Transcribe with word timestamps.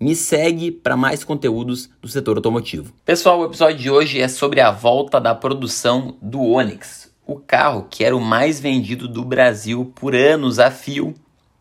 Me 0.00 0.14
segue 0.14 0.70
para 0.70 0.96
mais 0.96 1.24
conteúdos 1.24 1.90
do 2.00 2.06
setor 2.06 2.36
automotivo. 2.36 2.94
Pessoal, 3.04 3.40
o 3.40 3.46
episódio 3.46 3.78
de 3.78 3.90
hoje 3.90 4.20
é 4.20 4.28
sobre 4.28 4.60
a 4.60 4.70
volta 4.70 5.20
da 5.20 5.34
produção 5.34 6.16
do 6.22 6.40
Onix, 6.40 7.10
o 7.26 7.34
carro 7.34 7.88
que 7.90 8.04
era 8.04 8.16
o 8.16 8.20
mais 8.20 8.60
vendido 8.60 9.08
do 9.08 9.24
Brasil 9.24 9.92
por 9.96 10.14
anos 10.14 10.60
a 10.60 10.70
fio, 10.70 11.14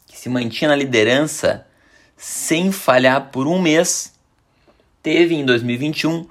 que 0.06 0.16
se 0.16 0.30
mantinha 0.30 0.70
na 0.70 0.76
liderança 0.76 1.66
sem 2.16 2.72
falhar 2.72 3.32
por 3.32 3.48
um 3.48 3.60
mês, 3.60 4.14
teve 5.02 5.34
em 5.34 5.44
2021 5.44 6.28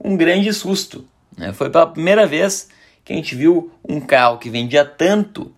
um 0.00 0.16
grande 0.16 0.52
susto. 0.52 1.04
Né? 1.36 1.52
Foi 1.52 1.70
pela 1.70 1.88
primeira 1.88 2.24
vez 2.24 2.68
que 3.04 3.12
a 3.12 3.16
gente 3.16 3.34
viu 3.34 3.72
um 3.88 4.00
carro 4.00 4.38
que 4.38 4.48
vendia 4.48 4.84
tanto 4.84 5.52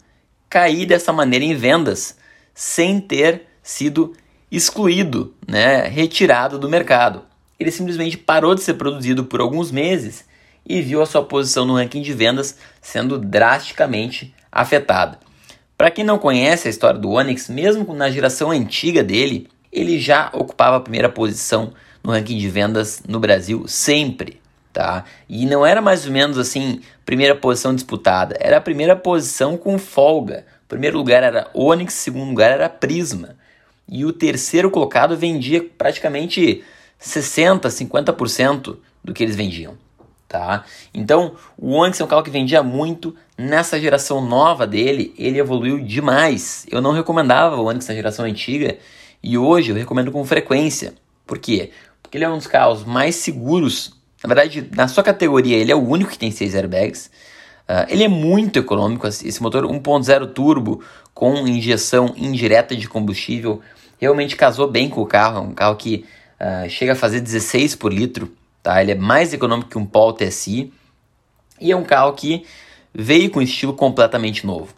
cair 0.49 0.87
dessa 0.87 1.13
maneira 1.13 1.45
em 1.45 1.55
vendas 1.55 2.17
sem 2.55 3.01
ter 3.01 3.49
sido 3.63 4.15
excluído, 4.51 5.33
né, 5.47 5.87
retirado 5.87 6.59
do 6.59 6.69
mercado. 6.69 7.23
Ele 7.59 7.71
simplesmente 7.71 8.17
parou 8.17 8.55
de 8.55 8.63
ser 8.63 8.75
produzido 8.75 9.25
por 9.25 9.41
alguns 9.41 9.71
meses 9.71 10.25
e 10.67 10.83
viu 10.83 11.01
a 11.01 11.07
sua 11.07 11.23
posição 11.23 11.65
no 11.65 11.75
ranking 11.75 12.03
de 12.03 12.13
vendas 12.13 12.57
sendo 12.81 13.19
drasticamente 13.19 14.35
afetada. 14.51 15.19
Para 15.77 15.91
quem 15.91 16.05
não 16.05 16.19
conhece 16.19 16.69
a 16.69 16.71
história 16.71 16.99
do 16.99 17.11
Onix, 17.11 17.49
mesmo 17.49 17.95
na 17.95 18.11
geração 18.11 18.51
antiga 18.51 19.03
dele, 19.03 19.49
ele 19.73 19.99
já 19.99 20.31
ocupava 20.33 20.77
a 20.77 20.81
primeira 20.81 21.09
posição 21.09 21.73
no 22.03 22.11
ranking 22.11 22.37
de 22.37 22.49
vendas 22.49 23.03
no 23.07 23.21
Brasil 23.21 23.65
sempre, 23.69 24.41
tá? 24.73 25.05
E 25.29 25.47
não 25.47 25.65
era 25.65 25.81
mais 25.81 26.07
ou 26.07 26.13
menos 26.13 26.39
assim, 26.39 26.81
primeira 27.07 27.35
posição 27.35 27.75
disputada, 27.75 28.37
era 28.41 28.57
a 28.57 28.61
primeira 28.61 28.97
posição 28.97 29.57
com 29.57 29.79
folga. 29.79 30.45
Primeiro 30.69 30.99
lugar 30.99 31.23
era 31.23 31.49
Onix, 31.55 31.95
segundo 31.95 32.29
lugar 32.29 32.51
era 32.51 32.69
Prisma 32.69 33.37
e 33.91 34.05
o 34.05 34.13
terceiro 34.13 34.71
colocado 34.71 35.17
vendia 35.17 35.69
praticamente 35.77 36.63
60, 36.99 37.69
50% 37.69 38.77
do 39.03 39.13
que 39.13 39.23
eles 39.23 39.35
vendiam. 39.35 39.77
Tá? 40.29 40.65
Então, 40.95 41.35
o 41.59 41.73
Onix 41.73 42.01
é 42.01 42.05
um 42.05 42.07
carro 42.07 42.23
que 42.23 42.31
vendia 42.31 42.63
muito. 42.63 43.17
Nessa 43.37 43.81
geração 43.81 44.25
nova 44.25 44.65
dele, 44.65 45.13
ele 45.19 45.41
evoluiu 45.41 45.81
demais. 45.81 46.67
Eu 46.71 46.81
não 46.81 46.93
recomendava 46.93 47.57
o 47.57 47.65
Onix 47.65 47.89
na 47.89 47.95
geração 47.95 48.25
antiga 48.25 48.79
e 49.21 49.37
hoje 49.37 49.73
eu 49.73 49.77
recomendo 49.77 50.13
com 50.13 50.25
frequência. 50.25 50.95
Por 51.27 51.39
quê? 51.39 51.73
Porque 52.01 52.17
ele 52.17 52.25
é 52.25 52.29
um 52.29 52.39
dos 52.39 52.47
carros 52.47 52.85
mais 52.85 53.17
seguros. 53.17 53.97
Na 54.23 54.33
verdade, 54.33 54.71
na 54.73 54.87
sua 54.87 55.03
categoria, 55.03 55.57
ele 55.57 55.73
é 55.73 55.75
o 55.75 55.85
único 55.85 56.13
que 56.13 56.19
tem 56.19 56.31
6 56.31 56.55
airbags. 56.55 57.11
Uh, 57.69 57.87
ele 57.89 58.05
é 58.05 58.09
muito 58.09 58.59
econômico. 58.59 59.09
Esse 59.09 59.43
motor 59.43 59.65
1.0 59.65 60.33
turbo 60.33 60.81
com 61.13 61.35
injeção 61.49 62.15
indireta 62.17 62.77
de 62.77 62.89
combustível 62.89 63.61
realmente 64.01 64.35
casou 64.35 64.67
bem 64.67 64.89
com 64.89 65.03
o 65.03 65.07
carro. 65.07 65.39
É 65.39 65.41
um 65.41 65.55
carro 65.55 65.77
que 65.77 66.07
uh, 66.41 66.69
chega 66.69 66.93
a 66.93 66.97
fazer 66.97 67.21
16 67.21 67.75
por 67.77 67.93
litro. 67.93 68.35
Tá? 68.63 68.83
Ele 68.83 68.93
é 68.93 68.95
mais 68.95 69.33
econômico 69.33 69.71
que 69.71 69.79
um 69.79 69.87
Polo 69.87 70.15
TSI. 70.15 70.73
E 71.61 71.71
é 71.71 71.77
um 71.77 71.85
carro 71.85 72.15
que 72.15 72.45
veio 72.93 73.31
com 73.31 73.39
um 73.39 73.43
estilo 73.43 73.75
completamente 73.75 74.47
novo. 74.47 74.75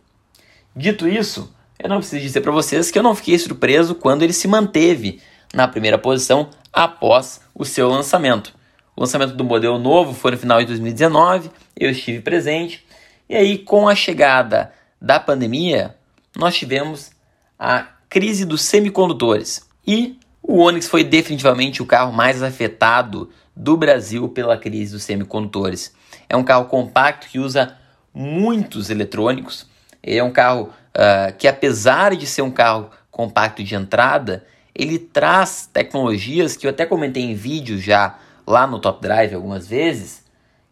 Dito 0.74 1.06
isso, 1.06 1.54
eu 1.78 1.88
não 1.88 1.98
preciso 1.98 2.20
dizer 2.20 2.40
para 2.40 2.50
vocês 2.50 2.90
que 2.90 2.98
eu 2.98 3.02
não 3.02 3.14
fiquei 3.14 3.38
surpreso 3.38 3.94
quando 3.94 4.22
ele 4.22 4.32
se 4.32 4.48
manteve 4.48 5.20
na 5.54 5.68
primeira 5.68 5.98
posição 5.98 6.48
após 6.72 7.40
o 7.54 7.64
seu 7.64 7.88
lançamento. 7.88 8.54
O 8.96 9.00
lançamento 9.00 9.34
do 9.34 9.44
modelo 9.44 9.78
novo 9.78 10.14
foi 10.14 10.32
no 10.32 10.38
final 10.38 10.60
de 10.60 10.66
2019, 10.66 11.50
eu 11.76 11.90
estive 11.90 12.20
presente, 12.20 12.84
e 13.28 13.36
aí 13.36 13.58
com 13.58 13.88
a 13.88 13.94
chegada 13.94 14.72
da 15.00 15.18
pandemia, 15.18 15.94
nós 16.36 16.54
tivemos 16.54 17.10
a 17.58 17.86
crise 18.12 18.44
dos 18.44 18.60
semicondutores. 18.60 19.66
E 19.86 20.18
o 20.42 20.58
Onix 20.58 20.86
foi 20.86 21.02
definitivamente 21.02 21.80
o 21.80 21.86
carro 21.86 22.12
mais 22.12 22.42
afetado 22.42 23.30
do 23.56 23.74
Brasil 23.74 24.28
pela 24.28 24.58
crise 24.58 24.92
dos 24.92 25.02
semicondutores. 25.02 25.94
É 26.28 26.36
um 26.36 26.44
carro 26.44 26.66
compacto 26.66 27.26
que 27.26 27.38
usa 27.38 27.74
muitos 28.12 28.90
eletrônicos. 28.90 29.66
É 30.02 30.22
um 30.22 30.30
carro 30.30 30.64
uh, 30.94 31.34
que, 31.38 31.48
apesar 31.48 32.14
de 32.14 32.26
ser 32.26 32.42
um 32.42 32.50
carro 32.50 32.90
compacto 33.10 33.64
de 33.64 33.74
entrada, 33.74 34.44
ele 34.74 34.98
traz 34.98 35.70
tecnologias 35.72 36.54
que 36.54 36.66
eu 36.66 36.70
até 36.70 36.84
comentei 36.84 37.22
em 37.22 37.34
vídeo 37.34 37.78
já 37.78 38.18
lá 38.46 38.66
no 38.66 38.78
Top 38.78 39.00
Drive 39.00 39.34
algumas 39.34 39.66
vezes, 39.66 40.22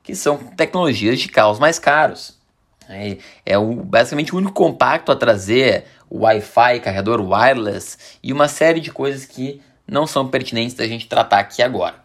que 0.03 0.15
são 0.15 0.37
tecnologias 0.37 1.19
de 1.19 1.29
carros 1.29 1.59
mais 1.59 1.79
caros. 1.79 2.39
É, 2.91 3.19
é 3.47 3.59
o, 3.59 3.75
basicamente 3.75 4.35
o 4.35 4.39
único 4.39 4.53
compacto 4.53 5.13
a 5.13 5.17
trazer 5.17 5.85
Wi-Fi, 6.11 6.81
carregador 6.81 7.21
wireless 7.21 7.97
e 8.23 8.33
uma 8.33 8.49
série 8.49 8.81
de 8.81 8.91
coisas 8.91 9.25
que 9.25 9.63
não 9.87 10.07
são 10.07 10.29
pertinentes 10.29 10.75
da 10.75 10.87
gente 10.87 11.09
tratar 11.09 11.39
aqui 11.39 11.63
agora. 11.63 11.97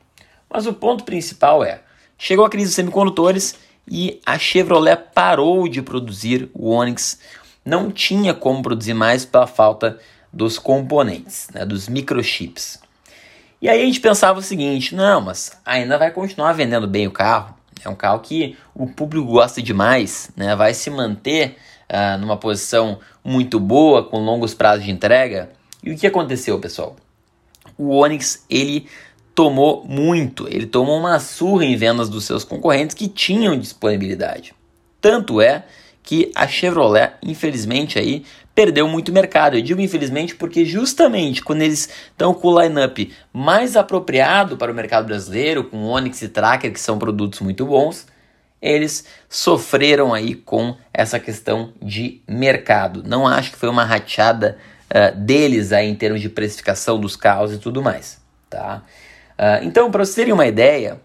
Mas 0.50 0.68
o 0.68 0.74
ponto 0.74 1.04
principal 1.04 1.64
é: 1.64 1.82
chegou 2.18 2.46
a 2.46 2.50
crise 2.50 2.68
dos 2.68 2.76
semicondutores 2.76 3.56
e 3.88 4.22
a 4.26 4.38
Chevrolet 4.38 4.98
parou 5.14 5.68
de 5.68 5.82
produzir 5.82 6.50
o 6.54 6.70
Onix. 6.70 7.20
Não 7.64 7.92
tinha 7.92 8.34
como 8.34 8.62
produzir 8.62 8.94
mais 8.94 9.26
pela 9.26 9.48
falta 9.48 10.00
dos 10.32 10.60
componentes, 10.60 11.48
né, 11.54 11.66
dos 11.66 11.88
microchips. 11.88 12.80
E 13.62 13.70
aí 13.70 13.82
a 13.82 13.86
gente 13.86 14.00
pensava 14.00 14.40
o 14.40 14.44
seguinte: 14.44 14.94
não, 14.94 15.22
mas 15.22 15.58
ainda 15.66 15.98
vai 15.98 16.12
continuar 16.12 16.54
vendendo 16.54 16.88
bem 16.88 17.08
o 17.08 17.12
carro. 17.12 17.56
É 17.86 17.90
um 17.90 17.96
carro 17.96 18.20
que 18.20 18.58
o 18.74 18.88
público 18.88 19.28
gosta 19.28 19.62
demais, 19.62 20.32
né? 20.36 20.56
vai 20.56 20.74
se 20.74 20.90
manter 20.90 21.58
uh, 21.90 22.18
numa 22.20 22.38
posição 22.38 23.00
muito 23.24 23.60
boa, 23.60 24.04
com 24.04 24.20
longos 24.20 24.54
prazos 24.54 24.86
de 24.86 24.92
entrega. 24.92 25.52
E 25.84 25.92
o 25.92 25.98
que 25.98 26.08
aconteceu, 26.08 26.60
pessoal? 26.60 26.96
O 27.78 27.96
Onix 27.96 28.44
ele 28.50 28.88
tomou 29.34 29.84
muito, 29.86 30.48
ele 30.48 30.66
tomou 30.66 30.98
uma 30.98 31.20
surra 31.20 31.66
em 31.66 31.76
vendas 31.76 32.10
dos 32.10 32.26
seus 32.26 32.44
concorrentes 32.44 32.96
que 32.96 33.08
tinham 33.08 33.58
disponibilidade. 33.58 34.54
Tanto 35.02 35.42
é 35.42 35.66
que 36.02 36.32
a 36.36 36.48
Chevrolet, 36.48 37.14
infelizmente, 37.22 38.00
aí 38.00 38.24
perdeu 38.56 38.88
muito 38.88 39.12
mercado. 39.12 39.58
Eu 39.58 39.62
digo 39.62 39.82
infelizmente 39.82 40.34
porque 40.34 40.66
justamente 40.66 41.44
quando 41.44 41.62
eles 41.62 41.90
estão 42.10 42.34
com 42.34 42.48
o 42.48 42.62
lineup 42.62 43.12
mais 43.34 43.76
apropriado 43.76 44.56
para 44.56 44.72
o 44.72 44.76
mercado 44.76 45.06
brasileiro, 45.06 45.66
com 45.66 45.84
Onix 45.84 46.22
e 46.22 46.30
Tracker, 46.30 46.72
que 46.72 46.80
são 46.80 46.98
produtos 46.98 47.42
muito 47.42 47.66
bons, 47.66 48.08
eles 48.62 49.06
sofreram 49.30 50.14
aí 50.14 50.34
com 50.34 50.76
essa 50.94 51.20
questão 51.20 51.74
de 51.82 52.22
mercado. 52.28 53.04
Não 53.06 53.28
acho 53.28 53.52
que 53.52 53.58
foi 53.58 53.70
uma 53.70 53.84
rateada 53.84 54.58
uh, 54.90 55.16
deles 55.20 55.74
aí 55.74 55.88
em 55.88 55.96
termos 55.96 56.22
de 56.22 56.30
precificação 56.30 57.00
dos 57.00 57.16
carros 57.18 57.54
e 57.54 57.58
tudo 57.58 57.84
mais, 57.84 58.20
tá? 58.50 58.82
Uh, 59.38 59.66
então, 59.66 59.92
para 59.92 60.04
vocês 60.06 60.16
terem 60.16 60.34
uma 60.34 60.48
ideia, 60.48 61.00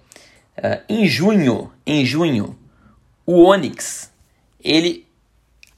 uh, 0.56 0.80
em 0.88 1.06
junho, 1.06 1.70
em 1.84 2.06
junho, 2.06 2.56
o 3.26 3.42
Onix 3.42 4.10
ele 4.62 5.06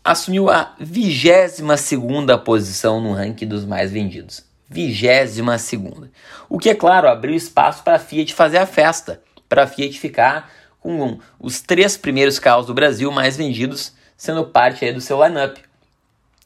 assumiu 0.04 0.50
a 0.50 0.74
22 0.78 1.80
segunda 1.80 2.36
posição 2.36 3.00
no 3.00 3.12
ranking 3.12 3.46
dos 3.46 3.64
mais 3.64 3.92
vendidos. 3.92 4.44
22 4.68 5.60
segunda. 5.60 6.10
O 6.48 6.58
que 6.58 6.70
é 6.70 6.74
claro 6.74 7.08
abriu 7.08 7.34
espaço 7.34 7.82
para 7.82 7.96
a 7.96 7.98
Fiat 7.98 8.34
fazer 8.34 8.58
a 8.58 8.66
festa, 8.66 9.20
para 9.48 9.64
a 9.64 9.66
Fiat 9.66 9.98
ficar 9.98 10.50
com 10.80 11.19
os 11.38 11.60
três 11.60 11.96
primeiros 11.96 12.38
carros 12.38 12.66
do 12.66 12.75
Brasil 12.75 13.10
mais 13.12 13.37
vendidos 13.37 13.93
sendo 14.16 14.44
parte 14.46 14.90
do 14.93 15.00
seu 15.00 15.22
lineup. 15.25 15.58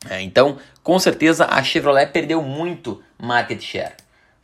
É, 0.09 0.21
então, 0.23 0.59
com 0.83 0.99
certeza, 0.99 1.47
a 1.51 1.63
Chevrolet 1.63 2.07
perdeu 2.07 2.43
muito 2.43 3.03
market 3.19 3.61
share. 3.61 3.93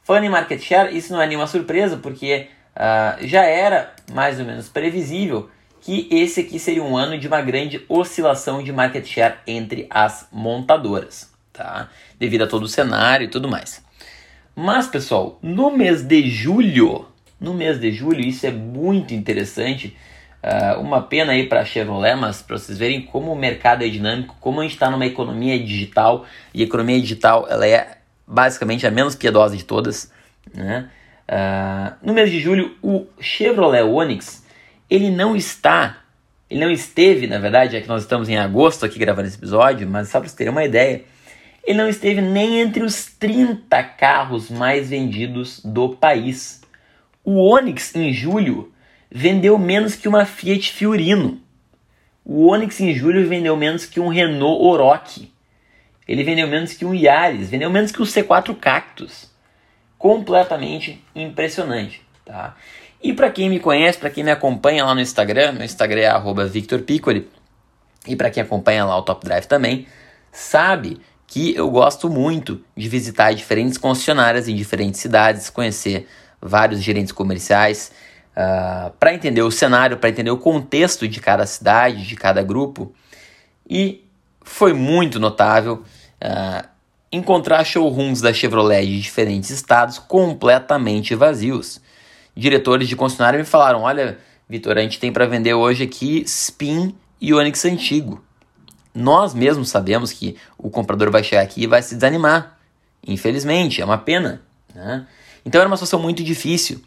Falando 0.02 0.24
em 0.24 0.28
market 0.28 0.60
share, 0.60 0.96
isso 0.96 1.12
não 1.12 1.20
é 1.20 1.26
nenhuma 1.26 1.46
surpresa, 1.46 1.96
porque 1.96 2.48
uh, 2.76 3.26
já 3.26 3.44
era 3.44 3.94
mais 4.12 4.38
ou 4.38 4.44
menos 4.44 4.68
previsível 4.68 5.48
que 5.82 6.08
esse 6.10 6.40
aqui 6.40 6.58
seria 6.58 6.82
um 6.82 6.96
ano 6.96 7.18
de 7.18 7.28
uma 7.28 7.42
grande 7.42 7.84
oscilação 7.88 8.62
de 8.62 8.72
market 8.72 9.04
share 9.06 9.34
entre 9.46 9.86
as 9.90 10.26
montadoras, 10.32 11.30
tá? 11.52 11.90
Devido 12.18 12.44
a 12.44 12.46
todo 12.46 12.62
o 12.62 12.68
cenário 12.68 13.26
e 13.26 13.28
tudo 13.28 13.48
mais. 13.48 13.84
Mas, 14.54 14.86
pessoal, 14.86 15.38
no 15.42 15.70
mês 15.76 16.02
de 16.02 16.30
julho, 16.30 17.06
no 17.42 17.52
mês 17.52 17.78
de 17.80 17.90
julho. 17.92 18.20
Isso 18.20 18.46
é 18.46 18.50
muito 18.50 19.12
interessante. 19.12 19.96
Uh, 20.42 20.80
uma 20.80 21.02
pena 21.02 21.32
aí 21.32 21.46
para 21.46 21.60
a 21.60 21.64
Chevrolet, 21.64 22.16
mas 22.16 22.40
para 22.40 22.56
vocês 22.56 22.78
verem 22.78 23.02
como 23.02 23.32
o 23.32 23.36
mercado 23.36 23.84
é 23.84 23.88
dinâmico, 23.88 24.36
como 24.40 24.60
a 24.60 24.62
gente 24.62 24.72
está 24.72 24.90
numa 24.90 25.06
economia 25.06 25.58
digital 25.58 26.24
e 26.54 26.62
a 26.62 26.64
economia 26.64 27.00
digital 27.00 27.46
ela 27.48 27.66
é 27.66 27.98
basicamente 28.26 28.86
a 28.86 28.90
menos 28.90 29.14
piedosa 29.14 29.56
de 29.56 29.64
todas. 29.64 30.10
Né? 30.52 30.88
Uh, 31.28 32.06
no 32.06 32.12
mês 32.12 32.30
de 32.30 32.40
julho, 32.40 32.76
o 32.82 33.06
Chevrolet 33.20 33.82
Onix 33.82 34.41
ele 34.92 35.10
não 35.10 35.34
está, 35.34 36.02
ele 36.50 36.60
não 36.60 36.70
esteve, 36.70 37.26
na 37.26 37.38
verdade, 37.38 37.74
é 37.74 37.80
que 37.80 37.88
nós 37.88 38.02
estamos 38.02 38.28
em 38.28 38.36
agosto 38.36 38.84
aqui 38.84 38.98
gravando 38.98 39.26
esse 39.26 39.38
episódio, 39.38 39.88
mas 39.88 40.08
só 40.08 40.18
para 40.18 40.28
vocês 40.28 40.36
terem 40.36 40.52
uma 40.52 40.66
ideia, 40.66 41.02
ele 41.64 41.78
não 41.78 41.88
esteve 41.88 42.20
nem 42.20 42.60
entre 42.60 42.82
os 42.82 43.06
30 43.06 43.82
carros 43.84 44.50
mais 44.50 44.90
vendidos 44.90 45.62
do 45.64 45.96
país. 45.96 46.60
O 47.24 47.40
Onix 47.40 47.94
em 47.96 48.12
julho 48.12 48.70
vendeu 49.10 49.58
menos 49.58 49.96
que 49.96 50.06
uma 50.06 50.26
Fiat 50.26 50.70
Fiorino. 50.70 51.40
O 52.22 52.48
Onix 52.48 52.78
em 52.78 52.94
julho 52.94 53.26
vendeu 53.26 53.56
menos 53.56 53.86
que 53.86 53.98
um 53.98 54.08
Renault 54.08 54.62
Oroch. 54.62 55.32
Ele 56.06 56.22
vendeu 56.22 56.46
menos 56.46 56.74
que 56.74 56.84
um 56.84 56.94
Yaris, 56.94 57.48
vendeu 57.48 57.70
menos 57.70 57.92
que 57.92 58.02
um 58.02 58.04
C4 58.04 58.54
Cactus. 58.56 59.30
Completamente 59.96 61.02
impressionante, 61.14 62.02
tá? 62.26 62.54
E 63.02 63.12
para 63.12 63.30
quem 63.30 63.50
me 63.50 63.58
conhece, 63.58 63.98
para 63.98 64.10
quem 64.10 64.22
me 64.22 64.30
acompanha 64.30 64.84
lá 64.84 64.94
no 64.94 65.00
Instagram, 65.00 65.52
meu 65.52 65.64
Instagram 65.64 66.02
é 66.02 66.48
@victorpiccoli. 66.48 67.28
E 68.06 68.14
para 68.14 68.30
quem 68.30 68.42
acompanha 68.42 68.84
lá 68.84 68.96
o 68.96 69.02
Top 69.02 69.24
Drive 69.24 69.46
também, 69.46 69.86
sabe 70.30 71.00
que 71.26 71.54
eu 71.56 71.70
gosto 71.70 72.08
muito 72.08 72.62
de 72.76 72.88
visitar 72.88 73.32
diferentes 73.32 73.78
concessionárias 73.78 74.48
em 74.48 74.54
diferentes 74.54 75.00
cidades, 75.00 75.50
conhecer 75.50 76.06
vários 76.40 76.80
gerentes 76.82 77.12
comerciais, 77.12 77.90
uh, 78.36 78.40
ah, 78.40 78.92
para 79.00 79.14
entender 79.14 79.42
o 79.42 79.50
cenário, 79.50 79.96
para 79.96 80.10
entender 80.10 80.30
o 80.30 80.36
contexto 80.36 81.08
de 81.08 81.20
cada 81.20 81.46
cidade, 81.46 82.06
de 82.06 82.16
cada 82.16 82.42
grupo. 82.42 82.92
E 83.68 84.04
foi 84.42 84.72
muito 84.72 85.18
notável 85.18 85.82
uh, 86.22 86.68
encontrar 87.10 87.64
showrooms 87.64 88.20
da 88.20 88.32
Chevrolet 88.32 88.84
de 88.84 89.00
diferentes 89.00 89.50
estados 89.50 89.98
completamente 89.98 91.14
vazios. 91.14 91.80
Diretores 92.34 92.88
de 92.88 92.96
concessionária 92.96 93.38
me 93.38 93.44
falaram: 93.44 93.82
olha, 93.82 94.18
Vitor, 94.48 94.78
a 94.78 94.80
gente 94.80 94.98
tem 94.98 95.12
para 95.12 95.26
vender 95.26 95.54
hoje 95.54 95.84
aqui 95.84 96.22
Spin 96.26 96.94
e 97.20 97.32
Onix 97.34 97.64
antigo 97.64 98.22
nós 98.94 99.34
mesmos 99.34 99.70
sabemos 99.70 100.12
que 100.12 100.36
o 100.58 100.70
comprador 100.70 101.10
vai 101.10 101.24
chegar 101.24 101.42
aqui 101.42 101.62
e 101.62 101.66
vai 101.66 101.82
se 101.82 101.94
desanimar. 101.94 102.58
Infelizmente, 103.06 103.80
é 103.80 103.84
uma 103.84 103.98
pena. 103.98 104.42
Né? 104.74 105.06
Então 105.44 105.60
era 105.60 105.68
uma 105.68 105.76
situação 105.76 106.00
muito 106.00 106.22
difícil. 106.22 106.82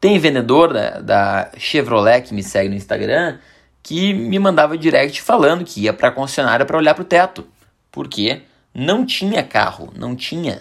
Tem 0.00 0.18
vendedor 0.18 0.72
da, 0.72 1.00
da, 1.00 1.50
Chevrolet 1.56 2.22
que 2.22 2.34
me 2.34 2.42
segue 2.42 2.68
no 2.68 2.76
Instagram 2.76 3.38
que 3.82 4.12
me 4.12 4.38
mandava 4.38 4.76
direct 4.76 5.22
falando 5.22 5.64
que 5.64 5.82
ia 5.82 5.92
para 5.92 6.08
a 6.08 6.12
concessionária 6.12 6.66
para 6.66 6.76
olhar 6.76 6.94
para 6.94 7.02
o 7.02 7.06
teto, 7.06 7.46
porque 7.90 8.42
não 8.74 9.06
tinha 9.06 9.42
carro, 9.42 9.90
não 9.96 10.14
tinha. 10.14 10.60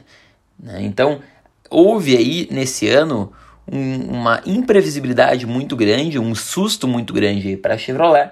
Né? 0.57 0.81
Então 0.83 1.21
houve 1.69 2.15
aí 2.15 2.47
nesse 2.49 2.87
ano 2.87 3.33
um, 3.71 4.19
uma 4.19 4.41
imprevisibilidade 4.45 5.45
muito 5.45 5.75
grande, 5.75 6.19
um 6.19 6.33
susto 6.33 6.87
muito 6.87 7.13
grande 7.13 7.57
para 7.57 7.75
a 7.75 7.77
Chevrolet 7.77 8.31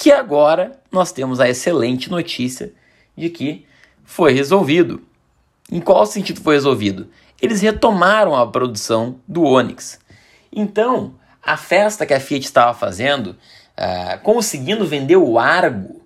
que 0.00 0.10
agora 0.10 0.80
nós 0.90 1.12
temos 1.12 1.40
a 1.40 1.48
excelente 1.50 2.10
notícia 2.10 2.72
de 3.14 3.28
que 3.28 3.66
foi 4.02 4.32
resolvido. 4.32 5.02
Em 5.70 5.78
qual 5.78 6.06
sentido 6.06 6.40
foi 6.40 6.54
resolvido? 6.54 7.08
Eles 7.40 7.60
retomaram 7.60 8.34
a 8.34 8.46
produção 8.46 9.16
do 9.28 9.42
Onix. 9.42 10.00
Então, 10.50 11.14
a 11.42 11.54
festa 11.56 12.06
que 12.06 12.14
a 12.14 12.18
Fiat 12.18 12.46
estava 12.46 12.72
fazendo, 12.72 13.36
uh, 13.76 14.18
conseguindo 14.22 14.86
vender 14.86 15.16
o 15.16 15.38
Argo 15.38 16.00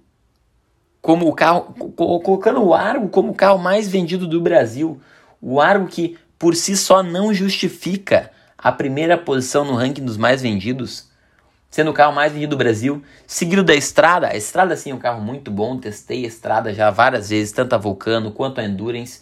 como 1.00 1.28
o 1.28 1.32
carro, 1.32 1.72
colocando 1.94 2.64
o 2.64 2.74
Argo 2.74 3.08
como 3.08 3.30
o 3.30 3.34
carro 3.34 3.60
mais 3.60 3.86
vendido 3.86 4.26
do 4.26 4.40
Brasil, 4.40 5.00
o 5.40 5.60
Argo 5.60 5.86
que 5.86 6.18
por 6.36 6.56
si 6.56 6.76
só 6.76 7.00
não 7.00 7.32
justifica 7.32 8.32
a 8.64 8.72
primeira 8.72 9.18
posição 9.18 9.62
no 9.62 9.74
ranking 9.74 10.02
dos 10.02 10.16
mais 10.16 10.40
vendidos, 10.40 11.10
sendo 11.68 11.90
o 11.90 11.94
carro 11.94 12.14
mais 12.14 12.32
vendido 12.32 12.56
do 12.56 12.56
Brasil, 12.56 13.02
seguido 13.26 13.62
da 13.62 13.74
Estrada. 13.74 14.28
A 14.28 14.36
Estrada 14.36 14.74
sim 14.74 14.90
é 14.90 14.94
um 14.94 14.98
carro 14.98 15.20
muito 15.20 15.50
bom, 15.50 15.76
testei 15.76 16.24
a 16.24 16.28
Estrada 16.28 16.72
já 16.72 16.90
várias 16.90 17.28
vezes, 17.28 17.52
tanto 17.52 17.74
a 17.74 17.78
Vulcano 17.78 18.32
quanto 18.32 18.62
a 18.62 18.64
Endurance. 18.64 19.20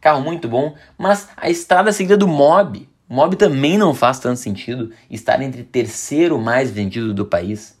Carro 0.00 0.22
muito 0.22 0.48
bom, 0.48 0.76
mas 0.96 1.28
a 1.36 1.50
Estrada 1.50 1.90
seguida 1.90 2.16
do 2.16 2.28
Mob. 2.28 2.88
O 3.08 3.14
Mob 3.14 3.34
também 3.34 3.76
não 3.76 3.92
faz 3.92 4.20
tanto 4.20 4.38
sentido 4.38 4.92
estar 5.10 5.42
entre 5.42 5.64
terceiro 5.64 6.38
mais 6.38 6.70
vendido 6.70 7.12
do 7.12 7.26
país. 7.26 7.76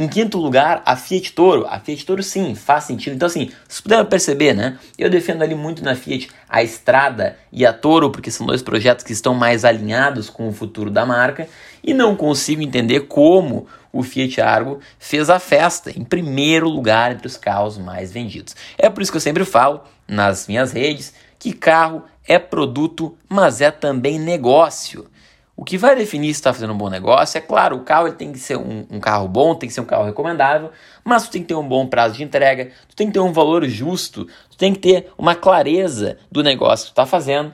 Em 0.00 0.06
quinto 0.06 0.38
lugar, 0.38 0.80
a 0.86 0.94
Fiat 0.94 1.32
Toro. 1.32 1.66
A 1.68 1.80
Fiat 1.80 2.06
Toro 2.06 2.22
sim, 2.22 2.54
faz 2.54 2.84
sentido. 2.84 3.16
Então 3.16 3.26
assim, 3.26 3.50
se 3.68 3.82
puder 3.82 4.04
perceber, 4.04 4.54
né? 4.54 4.78
Eu 4.96 5.10
defendo 5.10 5.42
ali 5.42 5.56
muito 5.56 5.82
na 5.82 5.96
Fiat 5.96 6.28
a 6.48 6.62
Estrada 6.62 7.36
e 7.50 7.66
a 7.66 7.72
Toro, 7.72 8.08
porque 8.12 8.30
são 8.30 8.46
dois 8.46 8.62
projetos 8.62 9.04
que 9.04 9.12
estão 9.12 9.34
mais 9.34 9.64
alinhados 9.64 10.30
com 10.30 10.46
o 10.46 10.52
futuro 10.52 10.88
da 10.88 11.04
marca. 11.04 11.48
E 11.82 11.92
não 11.92 12.14
consigo 12.14 12.62
entender 12.62 13.08
como 13.08 13.66
o 13.92 14.04
Fiat 14.04 14.40
Argo 14.40 14.78
fez 15.00 15.28
a 15.28 15.40
festa 15.40 15.90
em 15.90 16.04
primeiro 16.04 16.68
lugar 16.68 17.10
entre 17.10 17.26
os 17.26 17.36
carros 17.36 17.76
mais 17.76 18.12
vendidos. 18.12 18.54
É 18.78 18.88
por 18.88 19.02
isso 19.02 19.10
que 19.10 19.16
eu 19.16 19.20
sempre 19.20 19.44
falo 19.44 19.82
nas 20.06 20.46
minhas 20.46 20.70
redes 20.70 21.12
que 21.40 21.52
carro 21.52 22.04
é 22.24 22.38
produto, 22.38 23.16
mas 23.28 23.60
é 23.60 23.72
também 23.72 24.16
negócio. 24.16 25.08
O 25.58 25.64
que 25.64 25.76
vai 25.76 25.96
definir 25.96 26.28
se 26.28 26.38
está 26.38 26.52
fazendo 26.52 26.72
um 26.72 26.78
bom 26.78 26.88
negócio 26.88 27.36
é 27.36 27.40
claro, 27.40 27.74
o 27.74 27.80
carro 27.80 28.06
ele 28.06 28.14
tem 28.14 28.30
que 28.30 28.38
ser 28.38 28.56
um, 28.56 28.86
um, 28.88 29.00
carro 29.00 29.26
bom, 29.26 29.56
tem 29.56 29.68
que 29.68 29.74
ser 29.74 29.80
um 29.80 29.84
carro 29.84 30.04
recomendável, 30.04 30.70
mas 31.02 31.24
tu 31.24 31.32
tem 31.32 31.42
que 31.42 31.48
ter 31.48 31.56
um 31.56 31.66
bom 31.66 31.84
prazo 31.84 32.14
de 32.14 32.22
entrega, 32.22 32.70
tu 32.88 32.94
tem 32.94 33.08
que 33.08 33.14
ter 33.14 33.18
um 33.18 33.32
valor 33.32 33.66
justo, 33.66 34.24
tu 34.48 34.56
tem 34.56 34.72
que 34.72 34.78
ter 34.78 35.08
uma 35.18 35.34
clareza 35.34 36.16
do 36.30 36.44
negócio 36.44 36.84
que 36.84 36.90
tu 36.90 36.92
está 36.92 37.06
fazendo. 37.06 37.52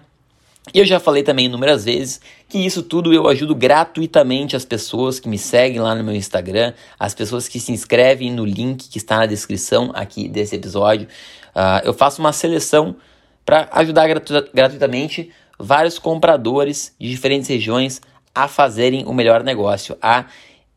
E 0.74 0.80
eu 0.80 0.84
já 0.84 1.00
falei 1.00 1.22
também 1.22 1.46
inúmeras 1.46 1.86
vezes 1.86 2.20
que 2.46 2.58
isso 2.58 2.82
tudo 2.82 3.10
eu 3.10 3.26
ajudo 3.26 3.54
gratuitamente 3.54 4.54
as 4.54 4.66
pessoas 4.66 5.18
que 5.18 5.26
me 5.26 5.38
seguem 5.38 5.80
lá 5.80 5.94
no 5.94 6.04
meu 6.04 6.14
Instagram, 6.14 6.74
as 7.00 7.14
pessoas 7.14 7.48
que 7.48 7.58
se 7.58 7.72
inscrevem 7.72 8.30
no 8.30 8.44
link 8.44 8.86
que 8.86 8.98
está 8.98 9.16
na 9.16 9.24
descrição 9.24 9.90
aqui 9.94 10.28
desse 10.28 10.54
episódio. 10.54 11.08
Uh, 11.56 11.80
eu 11.86 11.94
faço 11.94 12.20
uma 12.20 12.34
seleção 12.34 12.96
para 13.46 13.66
ajudar 13.72 14.06
gratu 14.08 14.34
gratuitamente 14.52 15.30
vários 15.58 15.98
compradores 15.98 16.94
de 16.98 17.08
diferentes 17.08 17.48
regiões 17.48 18.00
a 18.34 18.48
fazerem 18.48 19.04
o 19.06 19.12
melhor 19.12 19.42
negócio, 19.42 19.96
a 20.02 20.24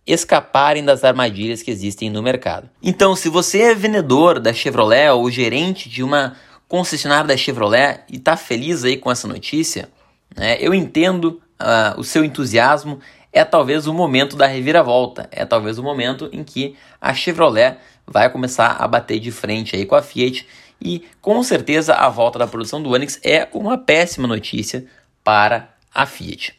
escaparem 0.06 0.85
das 0.85 1.03
armadilhas 1.03 1.62
que 1.62 1.71
existem 1.71 2.09
no 2.09 2.24
mercado. 2.24 2.69
Então, 2.81 3.15
se 3.15 3.27
você 3.27 3.62
é 3.62 3.75
vendedor 3.75 4.39
da 4.39 4.53
Chevrolet 4.53 5.09
ou 5.09 5.29
gerente 5.29 5.89
de 5.89 6.01
uma 6.01 6.35
concessionária 6.68 7.27
da 7.27 7.38
Chevrolet 7.38 8.01
e 8.09 8.15
está 8.15 8.38
feliz 8.38 8.83
aí 8.83 8.97
com 8.97 9.12
essa 9.12 9.27
notícia, 9.27 9.89
né, 10.35 10.57
eu 10.59 10.74
entendo 10.74 11.41
uh, 11.62 12.00
o 12.00 12.03
seu 12.03 12.23
entusiasmo. 12.23 13.00
É 13.33 13.44
talvez 13.44 13.85
o 13.85 13.94
momento 13.94 14.35
da 14.35 14.47
reviravolta, 14.47 15.27
é 15.31 15.45
talvez 15.45 15.77
o 15.77 15.83
momento 15.83 16.30
em 16.31 16.44
que 16.44 16.75
a 16.99 17.13
Chevrolet 17.13 17.78
vai 18.07 18.30
começar 18.30 18.78
a 18.80 18.87
bater 18.87 19.19
de 19.19 19.31
frente 19.31 19.76
aí 19.76 19.85
com 19.85 19.95
a 19.95 20.02
Fiat 20.02 20.47
e 20.81 21.04
com 21.21 21.44
certeza 21.44 21.94
a 21.94 22.07
volta 22.09 22.40
da 22.40 22.47
produção 22.47 22.81
do 22.81 22.92
Onix 22.92 23.19
é 23.23 23.47
uma 23.52 23.78
péssima 23.78 24.28
notícia 24.28 24.85
para 25.23 25.69
a 25.94 26.06
Fiat. 26.06 26.56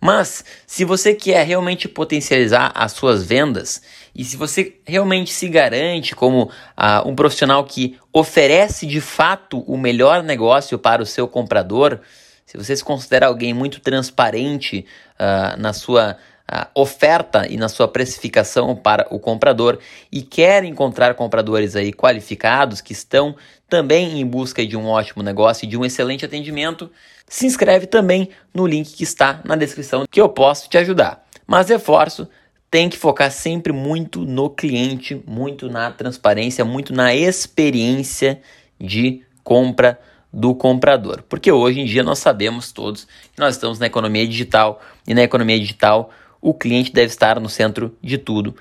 Mas 0.00 0.44
se 0.66 0.84
você 0.84 1.14
quer 1.14 1.46
realmente 1.46 1.88
potencializar 1.88 2.72
as 2.74 2.92
suas 2.92 3.24
vendas 3.24 3.82
e 4.14 4.24
se 4.24 4.36
você 4.36 4.76
realmente 4.84 5.32
se 5.32 5.48
garante 5.48 6.14
como 6.14 6.44
uh, 6.44 7.08
um 7.08 7.14
profissional 7.14 7.64
que 7.64 7.96
oferece 8.12 8.86
de 8.86 9.00
fato 9.00 9.60
o 9.60 9.78
melhor 9.78 10.22
negócio 10.22 10.78
para 10.78 11.02
o 11.02 11.06
seu 11.06 11.26
comprador, 11.26 12.00
se 12.44 12.58
você 12.58 12.76
se 12.76 12.84
considera 12.84 13.26
alguém 13.26 13.54
muito 13.54 13.80
transparente 13.80 14.84
uh, 15.14 15.58
na 15.58 15.72
sua 15.72 16.18
oferta 16.74 17.46
e 17.48 17.56
na 17.56 17.68
sua 17.68 17.88
precificação 17.88 18.76
para 18.76 19.06
o 19.10 19.18
comprador 19.18 19.78
e 20.10 20.22
quer 20.22 20.64
encontrar 20.64 21.14
compradores 21.14 21.74
aí 21.76 21.92
qualificados 21.92 22.80
que 22.80 22.92
estão 22.92 23.34
também 23.68 24.20
em 24.20 24.26
busca 24.26 24.66
de 24.66 24.76
um 24.76 24.86
ótimo 24.86 25.22
negócio 25.22 25.64
e 25.64 25.68
de 25.68 25.78
um 25.78 25.84
excelente 25.84 26.24
atendimento, 26.24 26.90
se 27.26 27.46
inscreve 27.46 27.86
também 27.86 28.28
no 28.52 28.66
link 28.66 28.92
que 28.92 29.04
está 29.04 29.40
na 29.44 29.56
descrição 29.56 30.04
que 30.10 30.20
eu 30.20 30.28
posso 30.28 30.68
te 30.68 30.76
ajudar. 30.76 31.24
Mas 31.46 31.68
reforço, 31.68 32.28
tem 32.70 32.88
que 32.88 32.98
focar 32.98 33.30
sempre 33.30 33.72
muito 33.72 34.24
no 34.24 34.50
cliente, 34.50 35.22
muito 35.26 35.70
na 35.70 35.90
transparência, 35.90 36.64
muito 36.64 36.92
na 36.92 37.14
experiência 37.14 38.40
de 38.78 39.22
compra 39.42 39.98
do 40.32 40.54
comprador. 40.54 41.22
Porque 41.28 41.52
hoje 41.52 41.80
em 41.80 41.84
dia 41.84 42.02
nós 42.02 42.18
sabemos 42.18 42.72
todos 42.72 43.04
que 43.04 43.38
nós 43.38 43.54
estamos 43.54 43.78
na 43.78 43.86
economia 43.86 44.26
digital 44.26 44.80
e 45.06 45.12
na 45.12 45.22
economia 45.22 45.58
digital 45.58 46.10
o 46.42 46.52
cliente 46.52 46.92
deve 46.92 47.06
estar 47.06 47.38
no 47.38 47.48
centro 47.48 47.96
de 48.02 48.18
tudo. 48.18 48.56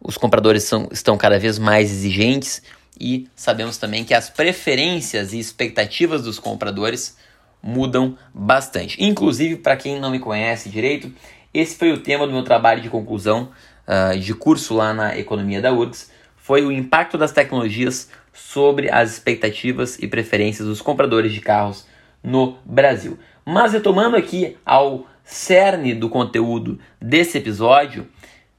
Os 0.00 0.16
compradores 0.16 0.64
são, 0.64 0.88
estão 0.90 1.18
cada 1.18 1.38
vez 1.38 1.58
mais 1.58 1.90
exigentes 1.90 2.62
e 2.98 3.28
sabemos 3.36 3.76
também 3.76 4.04
que 4.04 4.14
as 4.14 4.30
preferências 4.30 5.34
e 5.34 5.38
expectativas 5.38 6.22
dos 6.22 6.38
compradores 6.38 7.16
mudam 7.62 8.16
bastante. 8.32 8.96
Inclusive, 9.02 9.56
para 9.56 9.76
quem 9.76 10.00
não 10.00 10.10
me 10.10 10.18
conhece 10.18 10.70
direito, 10.70 11.12
esse 11.52 11.76
foi 11.76 11.92
o 11.92 11.98
tema 11.98 12.26
do 12.26 12.32
meu 12.32 12.42
trabalho 12.42 12.80
de 12.80 12.88
conclusão 12.88 13.50
uh, 13.86 14.18
de 14.18 14.34
curso 14.34 14.74
lá 14.74 14.94
na 14.94 15.18
Economia 15.18 15.60
da 15.60 15.72
URGS, 15.72 16.10
foi 16.36 16.64
o 16.64 16.72
impacto 16.72 17.18
das 17.18 17.32
tecnologias 17.32 18.08
sobre 18.32 18.90
as 18.90 19.12
expectativas 19.12 19.98
e 19.98 20.06
preferências 20.06 20.66
dos 20.66 20.80
compradores 20.80 21.32
de 21.32 21.40
carros 21.40 21.86
no 22.22 22.56
Brasil. 22.64 23.18
Mas 23.44 23.72
retomando 23.72 24.16
aqui 24.16 24.56
ao 24.64 25.06
cerne 25.26 25.92
do 25.92 26.08
conteúdo 26.08 26.78
desse 27.02 27.36
episódio, 27.36 28.06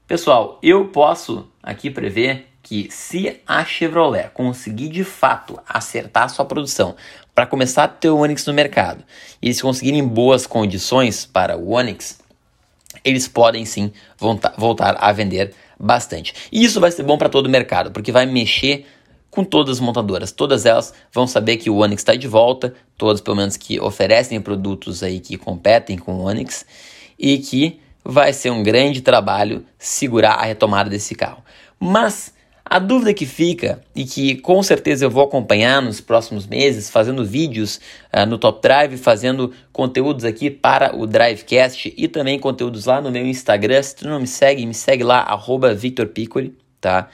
pessoal, 0.06 0.58
eu 0.62 0.88
posso 0.88 1.48
aqui 1.62 1.90
prever 1.90 2.46
que 2.62 2.88
se 2.90 3.40
a 3.46 3.64
Chevrolet 3.64 4.28
conseguir 4.34 4.90
de 4.90 5.02
fato 5.02 5.58
acertar 5.66 6.28
sua 6.28 6.44
produção 6.44 6.94
para 7.34 7.46
começar 7.46 7.84
a 7.84 7.88
ter 7.88 8.10
o 8.10 8.18
Onix 8.18 8.46
no 8.46 8.52
mercado 8.52 9.02
e 9.40 9.46
eles 9.46 9.62
conseguirem 9.62 10.06
boas 10.06 10.46
condições 10.46 11.24
para 11.24 11.56
o 11.56 11.70
Onix, 11.70 12.20
eles 13.02 13.26
podem 13.26 13.64
sim 13.64 13.90
voltar 14.18 14.96
a 14.98 15.10
vender 15.12 15.54
bastante. 15.80 16.34
E 16.52 16.62
isso 16.62 16.80
vai 16.80 16.90
ser 16.90 17.04
bom 17.04 17.16
para 17.16 17.30
todo 17.30 17.46
o 17.46 17.50
mercado, 17.50 17.90
porque 17.90 18.12
vai 18.12 18.26
mexer 18.26 18.86
com 19.38 19.44
todas 19.44 19.76
as 19.76 19.80
montadoras. 19.80 20.32
Todas 20.32 20.66
elas 20.66 20.92
vão 21.12 21.24
saber 21.24 21.58
que 21.58 21.70
o 21.70 21.76
Onix 21.76 22.00
está 22.00 22.16
de 22.16 22.26
volta, 22.26 22.74
todas 22.96 23.20
pelo 23.20 23.36
menos 23.36 23.56
que 23.56 23.78
oferecem 23.78 24.40
produtos 24.40 25.00
aí 25.00 25.20
que 25.20 25.38
competem 25.38 25.96
com 25.96 26.16
o 26.16 26.24
Onix 26.24 26.66
e 27.16 27.38
que 27.38 27.78
vai 28.04 28.32
ser 28.32 28.50
um 28.50 28.64
grande 28.64 29.00
trabalho 29.00 29.64
segurar 29.78 30.32
a 30.32 30.42
retomada 30.42 30.90
desse 30.90 31.14
carro. 31.14 31.40
Mas 31.78 32.34
a 32.64 32.80
dúvida 32.80 33.14
que 33.14 33.24
fica, 33.24 33.80
e 33.94 34.04
que 34.04 34.34
com 34.34 34.60
certeza 34.60 35.04
eu 35.04 35.10
vou 35.10 35.22
acompanhar 35.22 35.80
nos 35.80 36.00
próximos 36.00 36.44
meses, 36.44 36.90
fazendo 36.90 37.24
vídeos 37.24 37.80
uh, 38.12 38.26
no 38.26 38.38
Top 38.38 38.60
Drive, 38.60 38.96
fazendo 38.96 39.52
conteúdos 39.72 40.24
aqui 40.24 40.50
para 40.50 40.96
o 40.96 41.06
Drivecast 41.06 41.94
e 41.96 42.08
também 42.08 42.40
conteúdos 42.40 42.86
lá 42.86 43.00
no 43.00 43.08
meu 43.08 43.24
Instagram. 43.24 43.84
Se 43.84 43.94
tu 43.94 44.08
não 44.08 44.18
me 44.18 44.26
segue, 44.26 44.66
me 44.66 44.74
segue 44.74 45.04
lá, 45.04 45.20
arroba 45.20 45.72
Victor 45.72 46.08
Piccoli, 46.08 46.56
tá? 46.80 47.08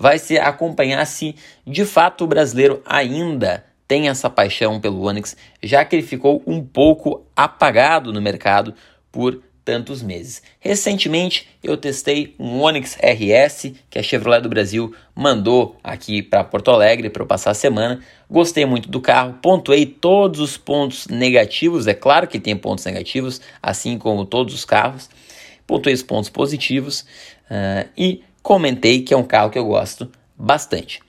Vai 0.00 0.18
ser 0.18 0.38
acompanhar 0.38 1.04
se 1.04 1.36
de 1.66 1.84
fato 1.84 2.24
o 2.24 2.26
brasileiro 2.26 2.82
ainda 2.86 3.66
tem 3.86 4.08
essa 4.08 4.30
paixão 4.30 4.80
pelo 4.80 5.02
Onix, 5.02 5.36
já 5.62 5.84
que 5.84 5.94
ele 5.94 6.02
ficou 6.02 6.42
um 6.46 6.64
pouco 6.64 7.26
apagado 7.36 8.10
no 8.10 8.22
mercado 8.22 8.72
por 9.12 9.42
tantos 9.62 10.02
meses. 10.02 10.42
Recentemente 10.58 11.46
eu 11.62 11.76
testei 11.76 12.34
um 12.38 12.62
Onix 12.62 12.96
RS 12.96 13.72
que 13.90 13.98
a 13.98 14.02
Chevrolet 14.02 14.40
do 14.40 14.48
Brasil 14.48 14.94
mandou 15.14 15.76
aqui 15.84 16.22
para 16.22 16.44
Porto 16.44 16.70
Alegre 16.70 17.10
para 17.10 17.22
eu 17.22 17.26
passar 17.26 17.50
a 17.50 17.54
semana. 17.54 18.00
Gostei 18.30 18.64
muito 18.64 18.88
do 18.88 19.02
carro, 19.02 19.38
pontuei 19.42 19.84
todos 19.84 20.40
os 20.40 20.56
pontos 20.56 21.08
negativos, 21.08 21.86
é 21.86 21.92
claro 21.92 22.26
que 22.26 22.40
tem 22.40 22.56
pontos 22.56 22.86
negativos, 22.86 23.38
assim 23.62 23.98
como 23.98 24.24
todos 24.24 24.54
os 24.54 24.64
carros. 24.64 25.10
Pontuei 25.66 25.94
os 25.94 26.02
pontos 26.02 26.30
positivos 26.30 27.02
uh, 27.50 27.86
e 27.98 28.22
comentei 28.42 29.02
que 29.02 29.14
é 29.14 29.16
um 29.16 29.22
carro 29.22 29.50
que 29.50 29.58
eu 29.58 29.64
gosto 29.64 30.10
bastante. 30.36 31.00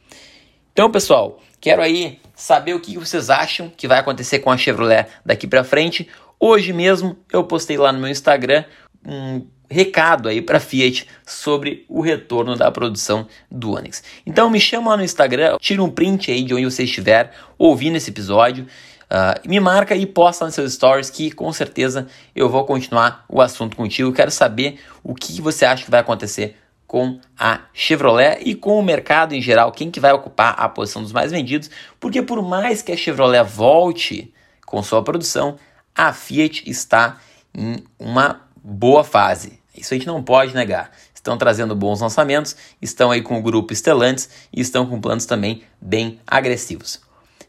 Então, 0.74 0.90
pessoal, 0.90 1.40
quero 1.60 1.82
aí 1.82 2.20
saber 2.36 2.74
o 2.74 2.80
que 2.80 2.98
vocês 2.98 3.30
acham 3.30 3.72
que 3.76 3.88
vai 3.88 4.00
acontecer 4.00 4.40
com 4.40 4.52
a 4.52 4.58
Chevrolet 4.58 5.08
daqui 5.26 5.48
para 5.48 5.64
frente. 5.64 6.08
Hoje 6.40 6.74
mesmo 6.74 7.18
eu 7.32 7.44
postei 7.44 7.78
lá 7.78 7.92
no 7.92 8.00
meu 8.00 8.10
Instagram 8.10 8.64
um 9.06 9.46
recado 9.70 10.28
aí 10.28 10.42
para 10.42 10.60
Fiat 10.60 11.08
sobre 11.26 11.86
o 11.88 12.02
retorno 12.02 12.56
da 12.56 12.70
produção 12.70 13.28
do 13.50 13.74
Onix. 13.74 14.04
Então 14.26 14.50
me 14.50 14.60
chama 14.60 14.92
lá 14.92 14.98
no 14.98 15.04
Instagram, 15.04 15.58
tira 15.60 15.82
um 15.82 15.90
print 15.90 16.30
aí 16.30 16.44
de 16.44 16.54
onde 16.54 16.66
você 16.66 16.84
estiver 16.84 17.32
ouvindo 17.58 17.96
esse 17.96 18.10
episódio, 18.10 18.66
uh, 19.06 19.48
me 19.48 19.60
marca 19.60 19.96
e 19.96 20.06
posta 20.06 20.46
nos 20.46 20.56
seus 20.56 20.74
stories 20.74 21.10
que 21.10 21.32
com 21.32 21.52
certeza 21.54 22.08
eu 22.36 22.50
vou 22.50 22.66
continuar 22.66 23.24
o 23.30 23.42
assunto 23.42 23.78
contigo. 23.78 24.12
Quero 24.12 24.32
saber 24.32 24.80
o 25.04 25.16
que 25.16 25.42
você 25.42 25.64
acha 25.64 25.86
que 25.86 25.92
vai 25.92 26.02
acontecer 26.02 26.58
com 26.92 27.22
a 27.40 27.62
Chevrolet 27.72 28.42
e 28.42 28.54
com 28.54 28.78
o 28.78 28.84
mercado 28.84 29.34
em 29.34 29.42
geral, 29.42 29.72
quem 29.72 29.90
que 29.90 29.98
vai 29.98 30.12
ocupar 30.12 30.56
a 30.58 30.68
posição 30.68 31.02
dos 31.02 31.14
mais 31.14 31.32
vendidos, 31.32 31.70
porque 32.02 32.22
por 32.22 32.42
mais 32.42 32.82
que 32.82 32.92
a 32.92 32.98
Chevrolet 32.98 33.46
volte 33.46 34.34
com 34.66 34.84
sua 34.84 35.02
produção, 35.02 35.56
a 35.96 36.12
Fiat 36.12 36.70
está 36.70 37.16
em 37.54 37.82
uma 37.98 38.42
boa 38.62 39.06
fase. 39.06 39.58
Isso 39.74 39.94
a 39.94 39.98
gente 39.98 40.06
não 40.06 40.22
pode 40.22 40.54
negar. 40.54 40.92
Estão 41.16 41.38
trazendo 41.38 41.74
bons 41.74 42.02
lançamentos, 42.02 42.58
estão 42.82 43.10
aí 43.10 43.22
com 43.22 43.40
o 43.40 43.42
grupo 43.42 43.74
Stellantis 43.74 44.28
e 44.52 44.60
estão 44.60 44.86
com 44.86 45.00
planos 45.00 45.26
também 45.26 45.64
bem 45.80 46.20
agressivos. 46.28 47.00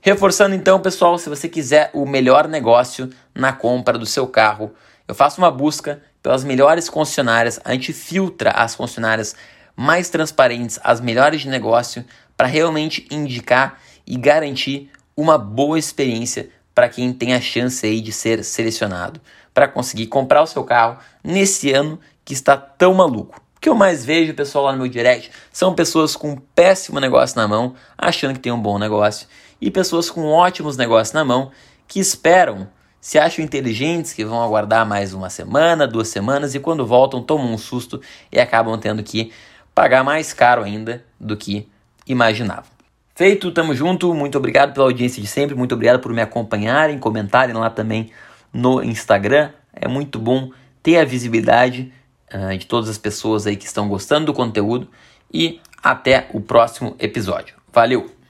Reforçando 0.01 0.55
então, 0.55 0.79
pessoal, 0.79 1.19
se 1.19 1.29
você 1.29 1.49
quiser 1.49 1.91
o 1.93 2.07
melhor 2.07 2.47
negócio 2.47 3.11
na 3.35 3.53
compra 3.53 3.99
do 3.99 4.07
seu 4.07 4.29
carro, 4.29 4.73
eu 5.09 5.17
faço 5.17 5.41
uma 5.41 5.51
busca 5.51 6.01
pelas 6.23 6.45
melhores 6.45 6.88
concessionárias, 6.88 7.61
a 7.64 7.73
gente 7.73 7.93
filtra 7.93 8.50
as 8.50 8.75
concessionárias 8.75 9.35
mais 9.75 10.09
transparentes, 10.09 10.79
as 10.85 11.00
melhores 11.00 11.41
de 11.41 11.49
negócio, 11.49 12.05
para 12.37 12.47
realmente 12.47 13.07
indicar 13.11 13.79
e 14.07 14.17
garantir 14.17 14.91
uma 15.17 15.37
boa 15.37 15.79
experiência 15.79 16.50
para 16.75 16.88
quem 16.88 17.12
tem 17.12 17.35
a 17.35 17.41
chance 17.41 17.85
aí 17.85 18.00
de 18.00 18.12
ser 18.12 18.45
selecionado 18.45 19.21
para 19.52 19.69
conseguir 19.69 20.07
comprar 20.07 20.43
o 20.43 20.47
seu 20.47 20.64
carro 20.64 20.99
nesse 21.23 21.71
ano 21.73 21.99
que 22.25 22.33
está 22.33 22.57
tão 22.57 22.95
maluco. 22.95 23.41
O 23.57 23.61
que 23.61 23.69
eu 23.69 23.75
mais 23.75 24.05
vejo, 24.05 24.35
pessoal, 24.35 24.64
lá 24.64 24.73
no 24.73 24.79
meu 24.79 24.88
direct, 24.88 25.31
são 25.52 25.75
pessoas 25.75 26.17
com 26.17 26.31
um 26.31 26.37
péssimo 26.37 26.99
negócio 26.99 27.37
na 27.37 27.47
mão, 27.47 27.75
achando 27.97 28.35
que 28.35 28.41
tem 28.41 28.52
um 28.52 28.61
bom 28.61 28.79
negócio, 28.79 29.29
e 29.61 29.71
pessoas 29.71 30.11
com 30.11 30.26
ótimos 30.26 30.76
negócios 30.76 31.12
na 31.12 31.25
mão, 31.25 31.52
que 31.87 32.00
esperam, 32.00 32.69
se 33.02 33.18
acham 33.18 33.44
inteligentes, 33.44 34.12
que 34.12 34.25
vão 34.25 34.40
aguardar 34.40 34.87
mais 34.87 35.12
uma 35.12 35.28
semana, 35.28 35.88
duas 35.88 36.06
semanas, 36.06 36.54
e 36.54 36.61
quando 36.61 36.87
voltam 36.87 37.21
tomam 37.21 37.52
um 37.52 37.59
susto 37.59 38.00
e 38.30 38.38
acabam 38.38 38.78
tendo 38.78 39.02
que 39.02 39.32
pagar 39.75 40.04
mais 40.04 40.32
caro 40.32 40.62
ainda 40.62 41.04
do 41.18 41.37
que 41.37 41.68
imaginavam. 42.06 42.71
Feito, 43.12 43.50
tamo 43.50 43.75
junto. 43.75 44.14
Muito 44.14 44.38
obrigado 44.38 44.73
pela 44.73 44.87
audiência 44.87 45.21
de 45.21 45.26
sempre. 45.26 45.56
Muito 45.56 45.75
obrigado 45.75 45.99
por 45.99 46.12
me 46.12 46.23
acompanharem, 46.23 46.97
comentarem 46.97 47.56
lá 47.56 47.68
também 47.68 48.12
no 48.52 48.80
Instagram. 48.80 49.50
É 49.75 49.88
muito 49.88 50.21
bom 50.21 50.52
ter 50.80 50.99
a 50.99 51.04
visibilidade 51.04 51.92
uh, 52.32 52.56
de 52.56 52.66
todas 52.66 52.88
as 52.88 52.99
pessoas 52.99 53.49
aí 53.49 53.56
que 53.56 53.66
estão 53.66 53.88
gostando 53.88 54.26
do 54.26 54.32
conteúdo. 54.32 54.88
E 55.35 55.61
até 55.82 56.28
o 56.32 56.40
próximo 56.40 56.94
episódio. 57.00 57.56
Valeu! 57.73 58.22